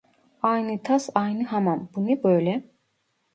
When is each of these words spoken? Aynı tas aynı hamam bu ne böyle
Aynı 0.41 0.83
tas 0.83 1.09
aynı 1.15 1.43
hamam 1.43 1.89
bu 1.95 2.07
ne 2.07 2.23
böyle 2.23 2.69